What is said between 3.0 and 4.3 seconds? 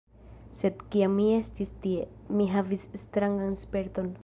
strangan sperton: